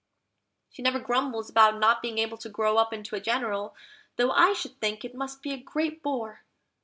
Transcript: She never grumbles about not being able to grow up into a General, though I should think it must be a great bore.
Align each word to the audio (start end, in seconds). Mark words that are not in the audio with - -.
She 0.71 0.81
never 0.81 0.97
grumbles 0.97 1.47
about 1.51 1.77
not 1.77 2.01
being 2.01 2.17
able 2.17 2.39
to 2.39 2.49
grow 2.49 2.77
up 2.77 2.91
into 2.91 3.15
a 3.15 3.19
General, 3.19 3.75
though 4.15 4.31
I 4.31 4.51
should 4.53 4.81
think 4.81 5.05
it 5.05 5.13
must 5.13 5.43
be 5.43 5.53
a 5.53 5.57
great 5.61 6.01
bore. 6.01 6.41